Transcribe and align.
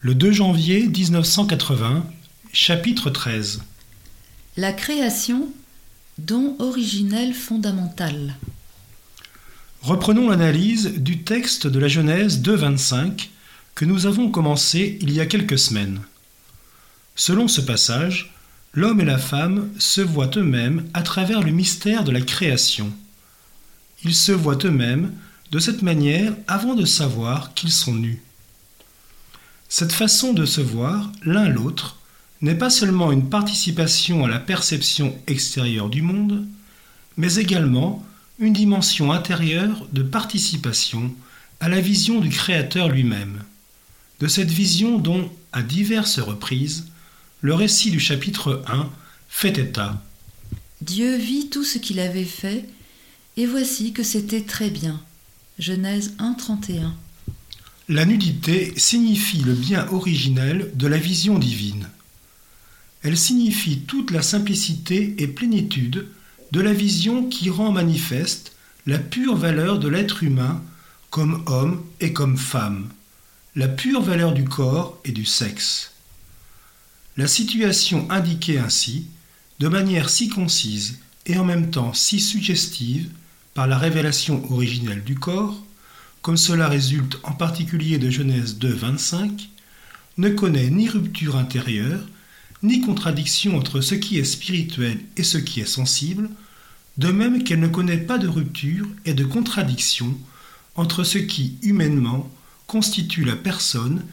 Le 0.00 0.14
2 0.14 0.30
janvier 0.30 0.86
1980, 0.86 2.06
chapitre 2.52 3.10
13. 3.10 3.64
La 4.56 4.72
création, 4.72 5.48
don 6.18 6.54
originel 6.60 7.34
fondamental. 7.34 8.36
Reprenons 9.82 10.28
l'analyse 10.28 10.98
du 10.98 11.24
texte 11.24 11.66
de 11.66 11.80
la 11.80 11.88
Genèse 11.88 12.40
2.25 12.40 13.28
que 13.74 13.84
nous 13.84 14.06
avons 14.06 14.30
commencé 14.30 14.98
il 15.00 15.10
y 15.10 15.18
a 15.18 15.26
quelques 15.26 15.58
semaines. 15.58 16.00
Selon 17.16 17.48
ce 17.48 17.60
passage, 17.60 18.32
l'homme 18.74 19.00
et 19.00 19.04
la 19.04 19.18
femme 19.18 19.68
se 19.80 20.00
voient 20.00 20.30
eux-mêmes 20.36 20.88
à 20.94 21.02
travers 21.02 21.42
le 21.42 21.50
mystère 21.50 22.04
de 22.04 22.12
la 22.12 22.20
création. 22.20 22.92
Ils 24.04 24.14
se 24.14 24.30
voient 24.30 24.64
eux-mêmes 24.64 25.12
de 25.50 25.58
cette 25.58 25.82
manière 25.82 26.36
avant 26.46 26.76
de 26.76 26.84
savoir 26.84 27.52
qu'ils 27.54 27.72
sont 27.72 27.94
nus. 27.94 28.22
Cette 29.68 29.92
façon 29.92 30.32
de 30.32 30.46
se 30.46 30.60
voir 30.60 31.12
l'un 31.22 31.48
l'autre 31.48 31.98
n'est 32.40 32.54
pas 32.54 32.70
seulement 32.70 33.12
une 33.12 33.28
participation 33.28 34.24
à 34.24 34.28
la 34.28 34.38
perception 34.38 35.16
extérieure 35.26 35.90
du 35.90 36.02
monde, 36.02 36.46
mais 37.16 37.34
également 37.34 38.04
une 38.38 38.52
dimension 38.52 39.12
intérieure 39.12 39.86
de 39.92 40.02
participation 40.02 41.14
à 41.60 41.68
la 41.68 41.80
vision 41.80 42.20
du 42.20 42.30
Créateur 42.30 42.88
lui-même. 42.88 43.42
De 44.20 44.28
cette 44.28 44.50
vision 44.50 44.98
dont, 44.98 45.30
à 45.52 45.62
diverses 45.62 46.20
reprises, 46.20 46.86
le 47.40 47.54
récit 47.54 47.90
du 47.90 48.00
chapitre 48.00 48.62
1 48.68 48.88
fait 49.28 49.58
état. 49.58 50.02
Dieu 50.80 51.16
vit 51.16 51.50
tout 51.50 51.64
ce 51.64 51.78
qu'il 51.78 52.00
avait 52.00 52.24
fait, 52.24 52.64
et 53.36 53.46
voici 53.46 53.92
que 53.92 54.02
c'était 54.02 54.42
très 54.42 54.70
bien. 54.70 55.00
Genèse 55.58 56.14
1, 56.18 56.34
31. 56.34 56.94
La 57.90 58.04
nudité 58.04 58.74
signifie 58.76 59.38
le 59.38 59.54
bien 59.54 59.88
originel 59.88 60.70
de 60.74 60.86
la 60.86 60.98
vision 60.98 61.38
divine. 61.38 61.88
Elle 63.02 63.16
signifie 63.16 63.80
toute 63.80 64.10
la 64.10 64.20
simplicité 64.20 65.14
et 65.16 65.26
plénitude 65.26 66.06
de 66.52 66.60
la 66.60 66.74
vision 66.74 67.26
qui 67.30 67.48
rend 67.48 67.72
manifeste 67.72 68.52
la 68.86 68.98
pure 68.98 69.36
valeur 69.36 69.78
de 69.78 69.88
l'être 69.88 70.22
humain 70.22 70.62
comme 71.08 71.42
homme 71.46 71.82
et 72.00 72.12
comme 72.12 72.36
femme, 72.36 72.90
la 73.56 73.68
pure 73.68 74.02
valeur 74.02 74.34
du 74.34 74.44
corps 74.44 75.00
et 75.06 75.12
du 75.12 75.24
sexe. 75.24 75.92
La 77.16 77.26
situation 77.26 78.06
indiquée 78.10 78.58
ainsi, 78.58 79.06
de 79.60 79.68
manière 79.68 80.10
si 80.10 80.28
concise 80.28 80.98
et 81.24 81.38
en 81.38 81.44
même 81.44 81.70
temps 81.70 81.94
si 81.94 82.20
suggestive 82.20 83.08
par 83.54 83.66
la 83.66 83.78
révélation 83.78 84.44
originelle 84.52 85.04
du 85.04 85.14
corps, 85.14 85.62
comme 86.22 86.36
cela 86.36 86.68
résulte 86.68 87.18
en 87.22 87.32
particulier 87.32 87.98
de 87.98 88.10
Genèse 88.10 88.58
2, 88.58 88.68
25, 88.72 89.48
ne 90.18 90.28
connaît 90.28 90.70
ni 90.70 90.88
rupture 90.88 91.36
intérieure, 91.36 92.00
ni 92.62 92.80
contradiction 92.80 93.56
entre 93.56 93.80
ce 93.80 93.94
qui 93.94 94.18
est 94.18 94.24
spirituel 94.24 94.98
et 95.16 95.22
ce 95.22 95.38
qui 95.38 95.60
est 95.60 95.66
sensible, 95.66 96.28
de 96.96 97.08
même 97.08 97.44
qu'elle 97.44 97.60
ne 97.60 97.68
connaît 97.68 97.98
pas 97.98 98.18
de 98.18 98.26
rupture 98.26 98.86
et 99.04 99.14
de 99.14 99.24
contradiction 99.24 100.18
entre 100.74 101.04
ce 101.04 101.18
qui, 101.18 101.56
humainement, 101.62 102.30
constitue 102.66 103.24
la 103.24 103.36
personne 103.36 104.04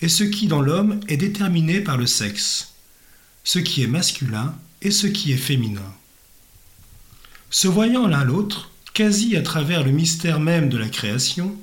et 0.00 0.08
ce 0.08 0.24
qui, 0.24 0.46
dans 0.46 0.60
l'homme, 0.60 1.00
est 1.08 1.16
déterminé 1.16 1.80
par 1.80 1.96
le 1.96 2.06
sexe, 2.06 2.74
ce 3.42 3.58
qui 3.58 3.82
est 3.82 3.86
masculin 3.86 4.54
et 4.82 4.90
ce 4.90 5.06
qui 5.06 5.32
est 5.32 5.38
féminin. 5.38 5.94
Se 7.48 7.68
voyant 7.68 8.06
l'un 8.06 8.24
l'autre, 8.24 8.70
quasi 8.94 9.36
à 9.36 9.42
travers 9.42 9.84
le 9.84 9.90
mystère 9.90 10.38
même 10.40 10.68
de 10.68 10.78
la 10.78 10.88
création, 10.88 11.56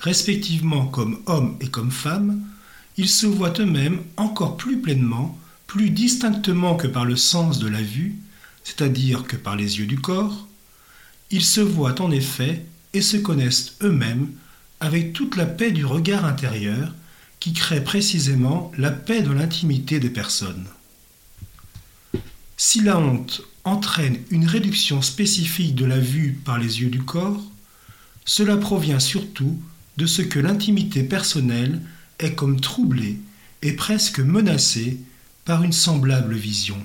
respectivement 0.00 0.86
comme 0.86 1.20
homme 1.26 1.56
et 1.60 1.68
comme 1.68 1.90
femme, 1.90 2.40
ils 2.96 3.10
se 3.10 3.26
voient 3.26 3.52
eux-mêmes 3.60 4.00
encore 4.16 4.56
plus 4.56 4.80
pleinement, 4.80 5.38
plus 5.66 5.90
distinctement 5.90 6.76
que 6.76 6.86
par 6.86 7.04
le 7.04 7.14
sens 7.14 7.58
de 7.58 7.68
la 7.68 7.82
vue, 7.82 8.16
c'est-à-dire 8.64 9.24
que 9.24 9.36
par 9.36 9.54
les 9.54 9.78
yeux 9.78 9.86
du 9.86 10.00
corps, 10.00 10.48
ils 11.30 11.44
se 11.44 11.60
voient 11.60 12.00
en 12.00 12.10
effet 12.10 12.64
et 12.94 13.02
se 13.02 13.18
connaissent 13.18 13.74
eux-mêmes 13.82 14.30
avec 14.80 15.12
toute 15.12 15.36
la 15.36 15.46
paix 15.46 15.72
du 15.72 15.84
regard 15.84 16.24
intérieur 16.24 16.94
qui 17.38 17.52
crée 17.52 17.84
précisément 17.84 18.72
la 18.78 18.90
paix 18.90 19.20
de 19.20 19.30
l'intimité 19.30 20.00
des 20.00 20.10
personnes. 20.10 20.66
Si 22.56 22.80
la 22.80 22.98
honte 22.98 23.42
entraîne 23.68 24.18
une 24.30 24.46
réduction 24.46 25.02
spécifique 25.02 25.74
de 25.74 25.84
la 25.84 25.98
vue 25.98 26.38
par 26.44 26.58
les 26.58 26.80
yeux 26.80 26.90
du 26.90 27.02
corps, 27.02 27.42
cela 28.24 28.56
provient 28.56 29.00
surtout 29.00 29.60
de 29.96 30.06
ce 30.06 30.22
que 30.22 30.38
l'intimité 30.38 31.02
personnelle 31.02 31.80
est 32.18 32.34
comme 32.34 32.60
troublée 32.60 33.18
et 33.62 33.72
presque 33.72 34.20
menacée 34.20 34.98
par 35.44 35.62
une 35.62 35.72
semblable 35.72 36.34
vision. 36.34 36.78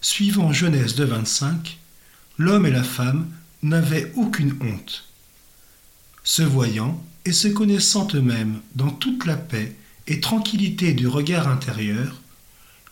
Suivant 0.00 0.52
Genèse 0.52 0.94
de 0.94 1.04
25, 1.04 1.78
l'homme 2.38 2.66
et 2.66 2.70
la 2.70 2.84
femme 2.84 3.26
n'avaient 3.62 4.12
aucune 4.14 4.56
honte. 4.60 5.04
Se 6.22 6.42
voyant 6.42 7.02
et 7.24 7.32
se 7.32 7.48
connaissant 7.48 8.06
eux-mêmes 8.14 8.60
dans 8.74 8.90
toute 8.90 9.26
la 9.26 9.36
paix 9.36 9.74
et 10.06 10.20
tranquillité 10.20 10.92
du 10.92 11.08
regard 11.08 11.48
intérieur, 11.48 12.20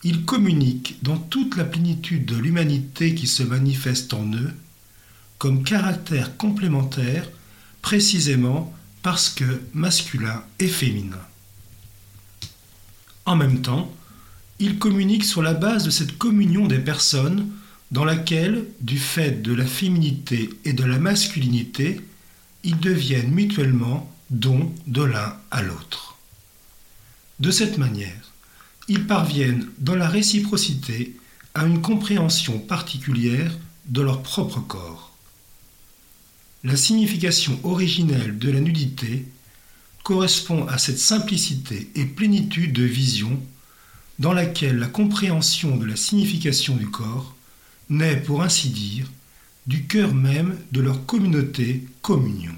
ils 0.04 0.24
communiquent 0.26 0.96
dans 1.02 1.16
toute 1.16 1.56
la 1.56 1.64
plénitude 1.64 2.26
de 2.26 2.36
l'humanité 2.36 3.14
qui 3.14 3.26
se 3.26 3.42
manifeste 3.42 4.12
en 4.12 4.30
eux, 4.34 4.52
comme 5.38 5.64
caractère 5.64 6.36
complémentaire, 6.36 7.28
précisément 7.80 8.72
parce 9.02 9.30
que 9.30 9.62
masculin 9.72 10.44
et 10.58 10.68
féminin. 10.68 11.20
En 13.26 13.36
même 13.36 13.62
temps, 13.62 13.92
ils 14.58 14.78
communiquent 14.78 15.24
sur 15.24 15.42
la 15.42 15.54
base 15.54 15.84
de 15.84 15.90
cette 15.90 16.18
communion 16.18 16.66
des 16.66 16.78
personnes 16.78 17.50
dans 17.90 18.04
laquelle, 18.04 18.64
du 18.80 18.98
fait 18.98 19.42
de 19.42 19.54
la 19.54 19.66
féminité 19.66 20.50
et 20.64 20.72
de 20.72 20.84
la 20.84 20.98
masculinité, 20.98 22.00
ils 22.62 22.78
deviennent 22.78 23.30
mutuellement 23.30 24.10
dons 24.30 24.72
de 24.86 25.02
l'un 25.02 25.36
à 25.50 25.62
l'autre. 25.62 26.18
De 27.40 27.50
cette 27.50 27.78
manière, 27.78 28.33
ils 28.88 29.06
parviennent 29.06 29.68
dans 29.78 29.94
la 29.94 30.08
réciprocité 30.08 31.16
à 31.54 31.64
une 31.64 31.80
compréhension 31.80 32.58
particulière 32.58 33.56
de 33.86 34.02
leur 34.02 34.22
propre 34.22 34.60
corps. 34.60 35.16
La 36.64 36.76
signification 36.76 37.58
originelle 37.62 38.38
de 38.38 38.50
la 38.50 38.60
nudité 38.60 39.26
correspond 40.02 40.66
à 40.66 40.78
cette 40.78 40.98
simplicité 40.98 41.90
et 41.94 42.04
plénitude 42.04 42.72
de 42.72 42.82
vision 42.82 43.40
dans 44.18 44.32
laquelle 44.32 44.78
la 44.78 44.86
compréhension 44.86 45.76
de 45.76 45.86
la 45.86 45.96
signification 45.96 46.76
du 46.76 46.88
corps 46.88 47.34
naît, 47.88 48.16
pour 48.16 48.42
ainsi 48.42 48.70
dire, 48.70 49.10
du 49.66 49.86
cœur 49.86 50.14
même 50.14 50.58
de 50.72 50.80
leur 50.80 51.06
communauté 51.06 51.86
communion. 52.02 52.54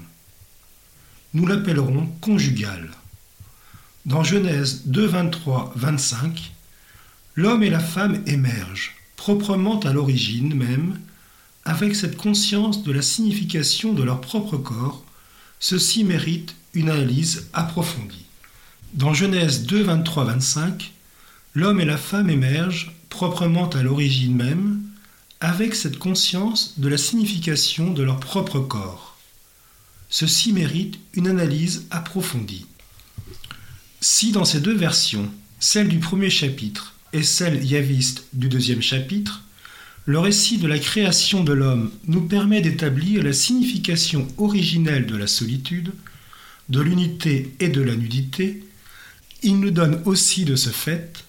Nous 1.33 1.45
l'appellerons 1.45 2.07
conjugale. 2.21 2.89
Dans 4.07 4.23
Genèse 4.23 4.83
2, 4.85 5.05
23, 5.05 5.73
25, 5.75 6.53
l'homme 7.35 7.61
et 7.61 7.69
la 7.69 7.81
femme 7.81 8.23
émergent, 8.25 8.95
proprement 9.17 9.81
à 9.81 9.91
l'origine 9.91 10.55
même, 10.55 10.97
avec 11.65 11.93
cette 11.93 12.15
conscience 12.15 12.85
de 12.85 12.93
la 12.93 13.01
signification 13.01 13.91
de 13.91 14.03
leur 14.03 14.21
propre 14.21 14.55
corps. 14.55 15.03
Ceci 15.59 16.05
mérite 16.05 16.55
une 16.73 16.89
analyse 16.89 17.49
approfondie. 17.51 18.23
Dans 18.93 19.13
Genèse 19.13 19.65
2, 19.65 19.83
23, 19.83 20.23
25, 20.23 20.93
l'homme 21.53 21.81
et 21.81 21.85
la 21.85 21.97
femme 21.97 22.29
émergent, 22.29 22.93
proprement 23.09 23.69
à 23.71 23.83
l'origine 23.83 24.37
même, 24.37 24.83
avec 25.41 25.75
cette 25.75 25.99
conscience 25.99 26.79
de 26.79 26.87
la 26.87 26.97
signification 26.97 27.91
de 27.91 28.03
leur 28.03 28.21
propre 28.21 28.59
corps. 28.61 29.17
Ceci 30.09 30.53
mérite 30.53 30.97
une 31.11 31.27
analyse 31.27 31.87
approfondie. 31.91 32.67
Si 33.99 34.31
dans 34.31 34.45
ces 34.45 34.59
deux 34.59 34.75
versions, 34.75 35.31
celle 35.59 35.87
du 35.87 35.97
premier 35.97 36.29
chapitre 36.29 36.93
et 37.13 37.23
celle 37.23 37.65
yaviste 37.65 38.25
du 38.33 38.47
deuxième 38.47 38.81
chapitre, 38.81 39.43
le 40.05 40.19
récit 40.19 40.57
de 40.57 40.67
la 40.67 40.79
création 40.79 41.43
de 41.43 41.51
l'homme 41.51 41.91
nous 42.05 42.21
permet 42.21 42.61
d'établir 42.61 43.23
la 43.23 43.33
signification 43.33 44.27
originelle 44.37 45.05
de 45.05 45.17
la 45.17 45.27
solitude, 45.27 45.91
de 46.69 46.79
l'unité 46.79 47.55
et 47.59 47.69
de 47.69 47.81
la 47.81 47.95
nudité, 47.95 48.63
il 49.43 49.59
nous 49.59 49.71
donne 49.71 50.01
aussi 50.05 50.45
de 50.45 50.55
ce 50.55 50.69
fait 50.69 51.25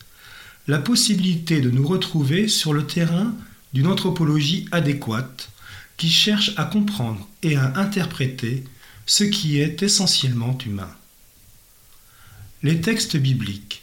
la 0.67 0.79
possibilité 0.79 1.61
de 1.61 1.71
nous 1.71 1.87
retrouver 1.87 2.49
sur 2.49 2.73
le 2.73 2.87
terrain 2.87 3.35
d'une 3.73 3.87
anthropologie 3.87 4.67
adéquate 4.73 5.51
qui 5.97 6.11
cherche 6.11 6.53
à 6.57 6.65
comprendre 6.65 7.27
et 7.43 7.57
à 7.57 7.73
interpréter 7.77 8.65
ce 9.07 9.25
qui 9.25 9.59
est 9.59 9.83
essentiellement 9.83 10.57
humain. 10.65 10.91
Les 12.63 12.81
textes 12.81 13.17
bibliques 13.17 13.83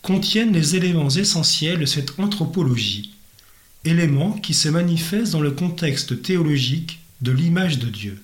contiennent 0.00 0.52
les 0.52 0.76
éléments 0.76 1.10
essentiels 1.10 1.80
de 1.80 1.86
cette 1.86 2.18
anthropologie, 2.18 3.12
éléments 3.84 4.32
qui 4.32 4.54
se 4.54 4.68
manifestent 4.68 5.32
dans 5.32 5.42
le 5.42 5.50
contexte 5.50 6.22
théologique 6.22 7.00
de 7.20 7.32
l'image 7.32 7.78
de 7.78 7.88
Dieu. 7.88 8.22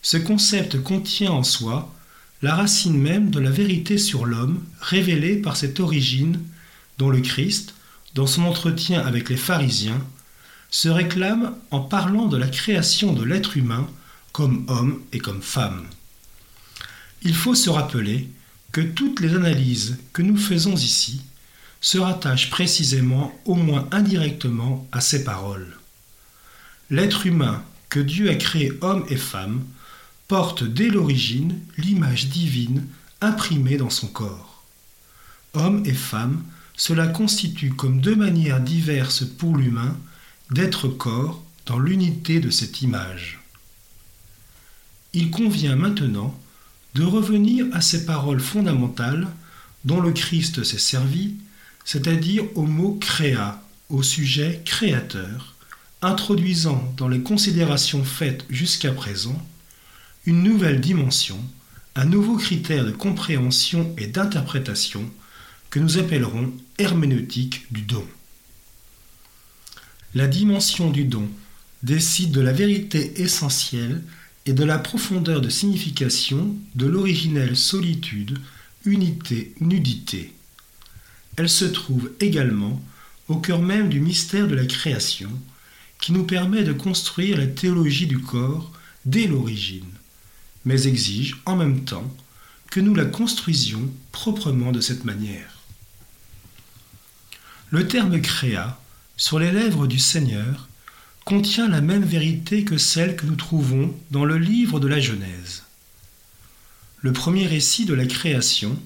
Ce 0.00 0.16
concept 0.16 0.82
contient 0.82 1.32
en 1.32 1.44
soi 1.44 1.94
la 2.40 2.54
racine 2.54 2.98
même 2.98 3.30
de 3.30 3.40
la 3.40 3.50
vérité 3.50 3.98
sur 3.98 4.24
l'homme 4.24 4.64
révélée 4.80 5.36
par 5.36 5.56
cette 5.56 5.78
origine 5.78 6.40
dont 6.98 7.10
le 7.10 7.20
Christ, 7.20 7.74
dans 8.14 8.26
son 8.26 8.44
entretien 8.44 9.00
avec 9.00 9.28
les 9.28 9.36
pharisiens, 9.36 10.04
se 10.70 10.88
réclame 10.88 11.54
en 11.70 11.80
parlant 11.80 12.26
de 12.26 12.38
la 12.38 12.48
création 12.48 13.12
de 13.12 13.22
l'être 13.22 13.56
humain 13.56 13.88
comme 14.32 14.64
homme 14.68 15.02
et 15.12 15.18
comme 15.18 15.42
femme. 15.42 15.84
Il 17.22 17.34
faut 17.34 17.54
se 17.54 17.70
rappeler 17.70 18.28
que 18.72 18.80
toutes 18.80 19.20
les 19.20 19.34
analyses 19.34 19.98
que 20.12 20.22
nous 20.22 20.36
faisons 20.36 20.74
ici 20.74 21.22
se 21.80 21.98
rattachent 21.98 22.50
précisément, 22.50 23.38
au 23.44 23.54
moins 23.54 23.88
indirectement, 23.90 24.88
à 24.92 25.00
ces 25.00 25.24
paroles. 25.24 25.76
L'être 26.90 27.26
humain 27.26 27.62
que 27.88 28.00
Dieu 28.00 28.30
a 28.30 28.34
créé 28.34 28.72
homme 28.80 29.04
et 29.08 29.16
femme 29.16 29.64
porte 30.28 30.64
dès 30.64 30.88
l'origine 30.88 31.60
l'image 31.76 32.28
divine 32.28 32.86
imprimée 33.20 33.76
dans 33.76 33.90
son 33.90 34.06
corps. 34.06 34.64
Homme 35.54 35.82
et 35.84 35.92
femme, 35.92 36.42
cela 36.74 37.06
constitue 37.06 37.74
comme 37.74 38.00
deux 38.00 38.16
manières 38.16 38.60
diverses 38.60 39.24
pour 39.24 39.56
l'humain 39.56 39.96
d'être 40.50 40.88
corps 40.88 41.42
dans 41.66 41.78
l'unité 41.78 42.40
de 42.40 42.50
cette 42.50 42.80
image. 42.80 43.40
Il 45.12 45.30
convient 45.30 45.76
maintenant 45.76 46.38
de 46.94 47.04
revenir 47.04 47.66
à 47.72 47.80
ces 47.80 48.04
paroles 48.04 48.40
fondamentales 48.40 49.26
dont 49.84 50.00
le 50.00 50.12
Christ 50.12 50.62
s'est 50.62 50.78
servi, 50.78 51.34
c'est-à-dire 51.84 52.44
au 52.54 52.62
mot 52.62 52.94
créa, 53.00 53.62
au 53.88 54.02
sujet 54.02 54.62
créateur, 54.64 55.54
introduisant 56.02 56.92
dans 56.96 57.08
les 57.08 57.20
considérations 57.20 58.04
faites 58.04 58.44
jusqu'à 58.50 58.92
présent 58.92 59.40
une 60.26 60.42
nouvelle 60.42 60.80
dimension, 60.80 61.38
un 61.94 62.04
nouveau 62.04 62.36
critère 62.36 62.84
de 62.84 62.90
compréhension 62.90 63.94
et 63.98 64.06
d'interprétation 64.06 65.10
que 65.70 65.80
nous 65.80 65.98
appellerons 65.98 66.52
herméneutique 66.78 67.66
du 67.72 67.82
don. 67.82 68.06
La 70.14 70.28
dimension 70.28 70.90
du 70.90 71.04
don 71.04 71.28
décide 71.82 72.32
de 72.32 72.40
la 72.40 72.52
vérité 72.52 73.22
essentielle 73.22 74.02
et 74.46 74.52
de 74.52 74.64
la 74.64 74.78
profondeur 74.78 75.40
de 75.40 75.48
signification 75.48 76.54
de 76.74 76.86
l'originelle 76.86 77.56
solitude, 77.56 78.38
unité, 78.84 79.54
nudité. 79.60 80.32
Elle 81.36 81.48
se 81.48 81.64
trouve 81.64 82.10
également 82.20 82.82
au 83.28 83.36
cœur 83.36 83.62
même 83.62 83.88
du 83.88 84.00
mystère 84.00 84.48
de 84.48 84.54
la 84.54 84.66
création, 84.66 85.30
qui 86.00 86.12
nous 86.12 86.24
permet 86.24 86.64
de 86.64 86.72
construire 86.72 87.38
la 87.38 87.46
théologie 87.46 88.08
du 88.08 88.18
corps 88.18 88.72
dès 89.04 89.26
l'origine, 89.26 89.86
mais 90.64 90.86
exige 90.86 91.40
en 91.46 91.56
même 91.56 91.84
temps 91.84 92.12
que 92.70 92.80
nous 92.80 92.94
la 92.94 93.04
construisions 93.04 93.88
proprement 94.10 94.72
de 94.72 94.80
cette 94.80 95.04
manière. 95.04 95.58
Le 97.70 97.86
terme 97.86 98.20
créa, 98.20 98.80
sur 99.16 99.38
les 99.38 99.52
lèvres 99.52 99.86
du 99.86 99.98
Seigneur, 99.98 100.68
contient 101.24 101.68
la 101.68 101.80
même 101.80 102.04
vérité 102.04 102.64
que 102.64 102.78
celle 102.78 103.16
que 103.16 103.26
nous 103.26 103.36
trouvons 103.36 103.94
dans 104.10 104.24
le 104.24 104.38
livre 104.38 104.80
de 104.80 104.88
la 104.88 105.00
Genèse. 105.00 105.62
Le 107.00 107.12
premier 107.12 107.46
récit 107.46 107.84
de 107.84 107.94
la 107.94 108.06
création 108.06 108.78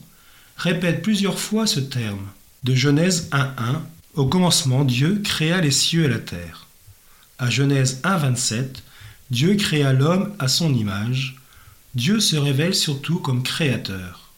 répète 0.56 1.02
plusieurs 1.02 1.38
fois 1.38 1.66
ce 1.66 1.80
terme, 1.80 2.26
de 2.64 2.74
Genèse 2.74 3.28
1.1, 3.32 3.80
au 4.14 4.26
commencement 4.26 4.84
Dieu 4.84 5.20
créa 5.22 5.60
les 5.60 5.70
cieux 5.70 6.04
et 6.04 6.08
la 6.08 6.18
terre. 6.18 6.66
À 7.38 7.50
Genèse 7.50 8.00
1.27, 8.02 8.82
Dieu 9.30 9.54
créa 9.56 9.92
l'homme 9.92 10.34
à 10.38 10.48
son 10.48 10.74
image. 10.74 11.36
Dieu 11.94 12.20
se 12.20 12.36
révèle 12.36 12.74
surtout 12.74 13.18
comme 13.18 13.42
créateur. 13.42 14.32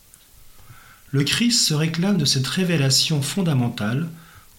Le 1.11 1.25
Christ 1.25 1.67
se 1.67 1.75
réclame 1.75 2.19
de 2.19 2.25
cette 2.25 2.47
révélation 2.47 3.23
fondamentale 3.23 4.09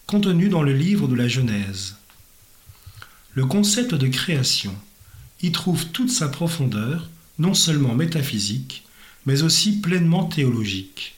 contenue 0.07 0.50
dans 0.50 0.63
le 0.63 0.74
livre 0.74 1.07
de 1.07 1.15
la 1.15 1.27
Genèse. 1.27 1.99
Le 3.39 3.45
concept 3.45 3.95
de 3.95 4.09
création 4.09 4.75
y 5.41 5.53
trouve 5.53 5.86
toute 5.91 6.12
sa 6.12 6.27
profondeur, 6.27 7.09
non 7.38 7.53
seulement 7.53 7.95
métaphysique, 7.95 8.83
mais 9.25 9.44
aussi 9.44 9.80
pleinement 9.80 10.25
théologique. 10.25 11.15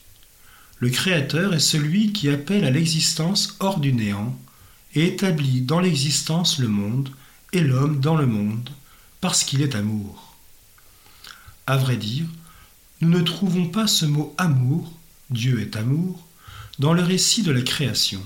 Le 0.78 0.88
Créateur 0.88 1.52
est 1.52 1.58
celui 1.58 2.12
qui 2.12 2.28
appelle 2.28 2.62
à 2.62 2.70
l'existence 2.70 3.56
hors 3.58 3.80
du 3.80 3.92
néant 3.92 4.38
et 4.94 5.06
établit 5.06 5.62
dans 5.62 5.80
l'existence 5.80 6.60
le 6.60 6.68
monde 6.68 7.10
et 7.52 7.60
l'homme 7.60 7.98
dans 7.98 8.14
le 8.14 8.28
monde, 8.28 8.70
parce 9.20 9.42
qu'il 9.42 9.60
est 9.60 9.74
amour. 9.74 10.36
À 11.66 11.76
vrai 11.76 11.96
dire, 11.96 12.26
nous 13.00 13.08
ne 13.08 13.20
trouvons 13.20 13.66
pas 13.66 13.88
ce 13.88 14.06
mot 14.06 14.32
amour, 14.38 14.92
Dieu 15.30 15.60
est 15.60 15.74
amour, 15.74 16.24
dans 16.78 16.92
le 16.92 17.02
récit 17.02 17.42
de 17.42 17.50
la 17.50 17.62
création. 17.62 18.22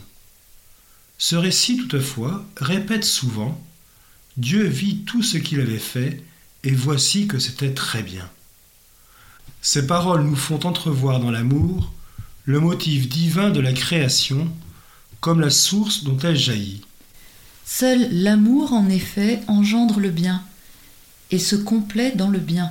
Ce 1.16 1.34
récit, 1.34 1.78
toutefois, 1.78 2.44
répète 2.58 3.06
souvent 3.06 3.58
Dieu 4.37 4.67
vit 4.67 4.99
tout 5.05 5.23
ce 5.23 5.38
qu'il 5.38 5.61
avait 5.61 5.79
fait, 5.79 6.23
et 6.62 6.73
voici 6.73 7.27
que 7.27 7.38
c'était 7.38 7.73
très 7.73 8.03
bien. 8.03 8.29
Ces 9.62 9.87
paroles 9.87 10.25
nous 10.25 10.37
font 10.37 10.65
entrevoir 10.67 11.21
dans 11.21 11.31
l'amour 11.31 11.93
le 12.44 12.61
motif 12.61 13.09
divin 13.09 13.50
de 13.50 13.61
la 13.61 13.73
création, 13.73 14.50
comme 15.21 15.41
la 15.41 15.50
source 15.50 16.05
dont 16.05 16.19
elle 16.19 16.37
jaillit. 16.37 16.83
Seul 17.65 18.09
l'amour, 18.12 18.73
en 18.73 18.88
effet, 18.88 19.41
engendre 19.49 19.99
le 19.99 20.11
bien, 20.11 20.43
et 21.31 21.38
se 21.38 21.56
complaît 21.56 22.12
dans 22.15 22.29
le 22.29 22.38
bien. 22.38 22.71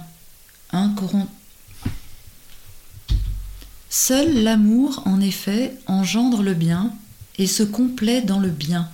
Seul 3.89 4.43
l'amour, 4.43 5.01
en 5.05 5.19
effet, 5.19 5.77
engendre 5.87 6.43
le 6.43 6.53
bien, 6.53 6.93
et 7.37 7.47
se 7.47 7.63
complaît 7.63 8.21
dans 8.21 8.39
le 8.39 8.49
bien. 8.49 8.89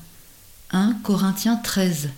1 0.72 0.94
Corinthiens 1.04 1.58
13. 1.58 2.10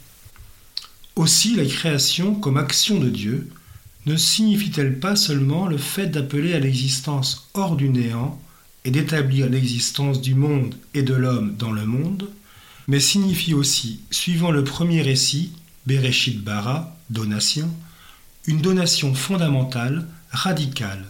Aussi 1.15 1.55
la 1.55 1.65
création 1.65 2.33
comme 2.35 2.57
action 2.57 2.99
de 2.99 3.09
Dieu 3.09 3.49
ne 4.05 4.17
signifie-t-elle 4.17 4.99
pas 4.99 5.15
seulement 5.15 5.67
le 5.67 5.77
fait 5.77 6.07
d'appeler 6.07 6.53
à 6.53 6.59
l'existence 6.59 7.49
hors 7.53 7.75
du 7.75 7.89
néant 7.89 8.41
et 8.83 8.91
d'établir 8.91 9.49
l'existence 9.49 10.21
du 10.21 10.35
monde 10.35 10.75
et 10.93 11.03
de 11.03 11.13
l'homme 11.13 11.55
dans 11.55 11.71
le 11.71 11.85
monde, 11.85 12.29
mais 12.87 12.99
signifie 12.99 13.53
aussi, 13.53 14.01
suivant 14.11 14.51
le 14.51 14.63
premier 14.63 15.01
récit, 15.01 15.53
Bereshit 15.85 16.43
Bara, 16.43 16.97
donation, 17.09 17.69
une 18.45 18.61
donation 18.61 19.13
fondamentale, 19.13 20.05
radicale, 20.31 21.05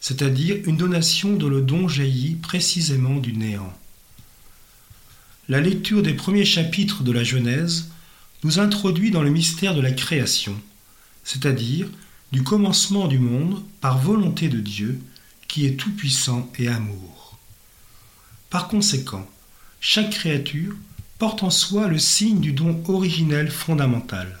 c'est-à-dire 0.00 0.56
une 0.64 0.76
donation 0.76 1.34
dont 1.36 1.48
le 1.48 1.60
don 1.60 1.88
jaillit 1.88 2.36
précisément 2.36 3.16
du 3.16 3.34
néant. 3.34 3.72
La 5.48 5.60
lecture 5.60 6.02
des 6.02 6.14
premiers 6.14 6.44
chapitres 6.44 7.02
de 7.02 7.12
la 7.12 7.24
Genèse 7.24 7.90
nous 8.42 8.58
introduit 8.58 9.10
dans 9.10 9.22
le 9.22 9.30
mystère 9.30 9.74
de 9.74 9.80
la 9.80 9.92
création, 9.92 10.54
c'est-à-dire 11.24 11.88
du 12.32 12.42
commencement 12.42 13.08
du 13.08 13.18
monde 13.18 13.62
par 13.80 13.98
volonté 13.98 14.48
de 14.48 14.60
Dieu, 14.60 15.00
qui 15.48 15.66
est 15.66 15.76
tout-puissant 15.76 16.50
et 16.58 16.68
amour. 16.68 17.38
Par 18.50 18.68
conséquent, 18.68 19.28
chaque 19.80 20.10
créature 20.10 20.74
porte 21.18 21.42
en 21.42 21.50
soi 21.50 21.88
le 21.88 21.98
signe 21.98 22.40
du 22.40 22.52
don 22.52 22.82
originel 22.88 23.50
fondamental. 23.50 24.38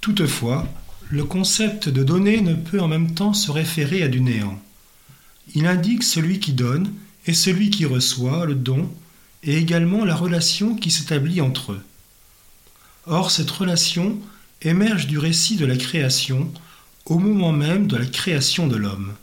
Toutefois, 0.00 0.68
le 1.08 1.24
concept 1.24 1.88
de 1.88 2.04
donner 2.04 2.40
ne 2.40 2.54
peut 2.54 2.80
en 2.80 2.88
même 2.88 3.14
temps 3.14 3.32
se 3.32 3.50
référer 3.50 4.02
à 4.02 4.08
du 4.08 4.20
néant. 4.20 4.60
Il 5.54 5.66
indique 5.66 6.02
celui 6.02 6.38
qui 6.38 6.52
donne 6.52 6.92
et 7.26 7.34
celui 7.34 7.70
qui 7.70 7.84
reçoit 7.84 8.46
le 8.46 8.54
don, 8.54 8.90
et 9.42 9.56
également 9.56 10.04
la 10.04 10.16
relation 10.16 10.74
qui 10.74 10.90
s'établit 10.90 11.40
entre 11.40 11.72
eux. 11.72 11.82
Or, 13.06 13.30
cette 13.30 13.50
relation 13.50 14.18
émerge 14.62 15.06
du 15.06 15.18
récit 15.18 15.56
de 15.56 15.66
la 15.66 15.76
création 15.76 16.52
au 17.04 17.18
moment 17.18 17.52
même 17.52 17.86
de 17.86 17.96
la 17.96 18.06
création 18.06 18.66
de 18.66 18.76
l'homme. 18.76 19.14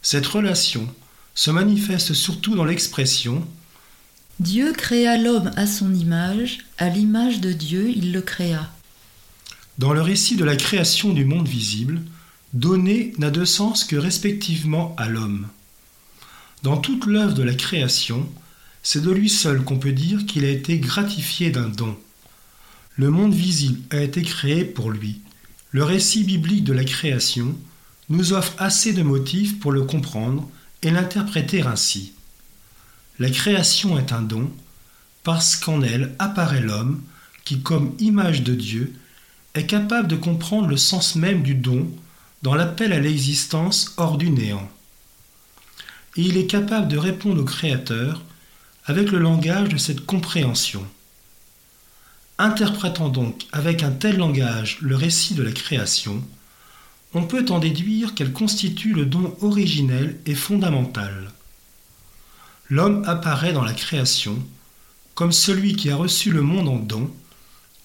Cette 0.00 0.26
relation 0.26 0.88
se 1.34 1.50
manifeste 1.50 2.14
surtout 2.14 2.54
dans 2.54 2.64
l'expression 2.64 3.46
Dieu 4.38 4.72
créa 4.72 5.16
l'homme 5.16 5.50
à 5.56 5.66
son 5.66 5.94
image, 5.94 6.58
à 6.78 6.88
l'image 6.88 7.40
de 7.40 7.52
Dieu 7.52 7.88
il 7.88 8.12
le 8.12 8.20
créa. 8.20 8.70
Dans 9.78 9.92
le 9.92 10.02
récit 10.02 10.36
de 10.36 10.44
la 10.44 10.56
création 10.56 11.12
du 11.12 11.24
monde 11.24 11.48
visible, 11.48 12.00
donner 12.52 13.12
n'a 13.18 13.30
de 13.30 13.44
sens 13.44 13.84
que 13.84 13.96
respectivement 13.96 14.94
à 14.98 15.08
l'homme. 15.08 15.48
Dans 16.62 16.76
toute 16.76 17.06
l'œuvre 17.06 17.34
de 17.34 17.42
la 17.42 17.54
création, 17.54 18.28
c'est 18.82 19.02
de 19.02 19.10
lui 19.10 19.28
seul 19.28 19.64
qu'on 19.64 19.78
peut 19.78 19.92
dire 19.92 20.26
qu'il 20.26 20.44
a 20.44 20.50
été 20.50 20.78
gratifié 20.78 21.50
d'un 21.50 21.68
don. 21.68 21.96
Le 22.96 23.10
monde 23.10 23.34
visible 23.34 23.80
a 23.90 24.00
été 24.00 24.22
créé 24.22 24.64
pour 24.64 24.90
lui. 24.90 25.20
Le 25.70 25.84
récit 25.84 26.24
biblique 26.24 26.64
de 26.64 26.72
la 26.72 26.84
création 26.84 27.54
nous 28.08 28.32
offre 28.32 28.54
assez 28.58 28.94
de 28.94 29.02
motifs 29.02 29.58
pour 29.58 29.70
le 29.70 29.82
comprendre 29.82 30.48
et 30.82 30.90
l'interpréter 30.90 31.60
ainsi. 31.62 32.14
La 33.18 33.28
création 33.28 33.98
est 33.98 34.12
un 34.12 34.22
don 34.22 34.50
parce 35.24 35.56
qu'en 35.56 35.82
elle 35.82 36.14
apparaît 36.18 36.60
l'homme 36.60 37.02
qui, 37.44 37.60
comme 37.60 37.94
image 37.98 38.42
de 38.42 38.54
Dieu, 38.54 38.94
est 39.54 39.66
capable 39.66 40.08
de 40.08 40.16
comprendre 40.16 40.68
le 40.68 40.76
sens 40.76 41.16
même 41.16 41.42
du 41.42 41.54
don 41.54 41.90
dans 42.42 42.54
l'appel 42.54 42.92
à 42.92 43.00
l'existence 43.00 43.92
hors 43.98 44.16
du 44.16 44.30
néant. 44.30 44.70
Et 46.16 46.22
il 46.22 46.36
est 46.38 46.46
capable 46.46 46.88
de 46.88 46.96
répondre 46.96 47.42
au 47.42 47.44
Créateur 47.44 48.22
avec 48.86 49.10
le 49.10 49.18
langage 49.18 49.68
de 49.68 49.76
cette 49.76 50.06
compréhension. 50.06 50.86
Interprétant 52.38 53.08
donc 53.08 53.46
avec 53.52 53.82
un 53.82 53.90
tel 53.90 54.18
langage 54.18 54.78
le 54.82 54.94
récit 54.94 55.34
de 55.34 55.42
la 55.42 55.52
création, 55.52 56.22
on 57.14 57.24
peut 57.24 57.46
en 57.48 57.58
déduire 57.58 58.14
qu'elle 58.14 58.32
constitue 58.32 58.92
le 58.92 59.06
don 59.06 59.34
originel 59.40 60.18
et 60.26 60.34
fondamental. 60.34 61.32
L'homme 62.68 63.02
apparaît 63.06 63.52
dans 63.52 63.64
la 63.64 63.72
création 63.72 64.44
comme 65.16 65.32
celui 65.32 65.76
qui 65.76 65.88
a 65.90 65.96
reçu 65.96 66.30
le 66.30 66.42
monde 66.42 66.68
en 66.68 66.76
don, 66.76 67.10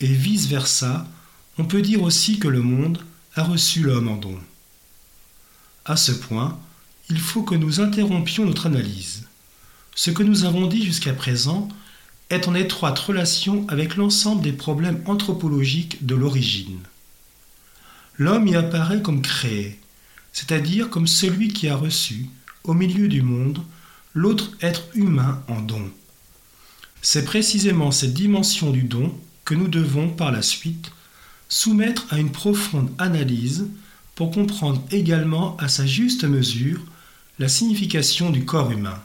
et 0.01 0.07
vice-versa, 0.07 1.07
on 1.57 1.63
peut 1.63 1.81
dire 1.81 2.03
aussi 2.03 2.39
que 2.39 2.49
le 2.49 2.61
monde 2.61 2.99
a 3.35 3.43
reçu 3.43 3.81
l'homme 3.81 4.09
en 4.09 4.17
don. 4.17 4.37
À 5.85 5.95
ce 5.95 6.11
point, 6.11 6.59
il 7.09 7.19
faut 7.19 7.43
que 7.43 7.55
nous 7.55 7.79
interrompions 7.79 8.45
notre 8.45 8.65
analyse. 8.65 9.27
Ce 9.95 10.11
que 10.11 10.23
nous 10.23 10.43
avons 10.43 10.67
dit 10.67 10.83
jusqu'à 10.83 11.13
présent 11.13 11.69
est 12.31 12.47
en 12.47 12.55
étroite 12.55 12.97
relation 12.97 13.67
avec 13.67 13.97
l'ensemble 13.97 14.41
des 14.41 14.53
problèmes 14.53 15.03
anthropologiques 15.05 16.05
de 16.05 16.15
l'origine. 16.15 16.79
L'homme 18.17 18.47
y 18.47 18.55
apparaît 18.55 19.01
comme 19.01 19.21
créé, 19.21 19.79
c'est-à-dire 20.31 20.89
comme 20.89 21.07
celui 21.07 21.49
qui 21.49 21.67
a 21.67 21.75
reçu, 21.75 22.27
au 22.63 22.73
milieu 22.73 23.07
du 23.07 23.21
monde, 23.21 23.61
l'autre 24.13 24.51
être 24.61 24.83
humain 24.93 25.43
en 25.47 25.61
don. 25.61 25.91
C'est 27.01 27.25
précisément 27.25 27.91
cette 27.91 28.13
dimension 28.13 28.71
du 28.71 28.83
don 28.83 29.13
que 29.43 29.55
nous 29.55 29.67
devons, 29.67 30.09
par 30.09 30.31
la 30.31 30.41
suite, 30.41 30.91
soumettre 31.49 32.05
à 32.11 32.19
une 32.19 32.31
profonde 32.31 32.91
analyse 32.97 33.67
pour 34.15 34.31
comprendre 34.31 34.81
également 34.91 35.57
à 35.57 35.67
sa 35.67 35.85
juste 35.85 36.23
mesure 36.23 36.79
la 37.39 37.49
signification 37.49 38.29
du 38.29 38.45
corps 38.45 38.71
humain. 38.71 39.01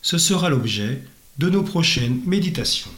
Ce 0.00 0.16
sera 0.16 0.48
l'objet 0.48 1.02
de 1.38 1.48
nos 1.50 1.62
prochaines 1.62 2.20
méditations. 2.26 2.90